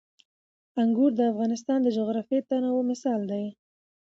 انګور 0.81 1.11
د 1.15 1.21
افغانستان 1.31 1.79
د 1.83 1.87
جغرافیوي 1.97 2.41
تنوع 2.49 2.81
مثال 2.91 3.21
دی. 3.31 3.45